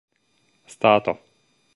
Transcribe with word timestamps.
stato 0.69 1.13